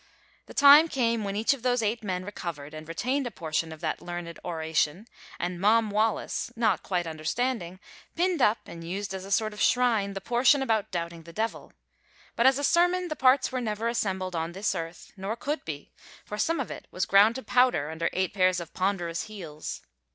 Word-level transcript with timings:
The 0.47 0.55
time 0.55 0.87
came 0.87 1.23
when 1.23 1.35
each 1.35 1.53
of 1.53 1.61
those 1.61 1.83
eight 1.83 2.03
men 2.03 2.25
recovered 2.25 2.73
and 2.73 2.87
retained 2.87 3.27
a 3.27 3.29
portion 3.29 3.71
of 3.71 3.81
that 3.81 4.01
learned 4.01 4.39
oration, 4.43 5.05
and 5.39 5.61
Mom 5.61 5.91
Wallis, 5.91 6.51
not 6.55 6.81
quite 6.81 7.05
understanding, 7.05 7.79
pinned 8.15 8.41
up 8.41 8.57
and 8.67 8.83
used 8.83 9.13
as 9.13 9.25
a 9.25 9.31
sort 9.31 9.53
of 9.53 9.61
shrine 9.61 10.13
the 10.13 10.19
portion 10.19 10.63
about 10.63 10.89
doubting 10.89 11.21
the 11.21 11.31
devil; 11.33 11.71
but 12.35 12.47
as 12.47 12.57
a 12.57 12.63
sermon 12.63 13.09
the 13.09 13.15
parts 13.15 13.51
were 13.51 13.61
never 13.61 13.87
assembled 13.87 14.35
on 14.35 14.53
this 14.53 14.73
earth, 14.73 15.11
nor 15.15 15.35
could 15.35 15.63
be, 15.65 15.91
for 16.25 16.39
some 16.39 16.59
of 16.59 16.71
it 16.71 16.87
was 16.89 17.05
ground 17.05 17.35
to 17.35 17.43
powder 17.43 17.91
under 17.91 18.09
eight 18.11 18.33
pairs 18.33 18.59
of 18.59 18.73
ponderous 18.73 19.25
heels. 19.25 19.83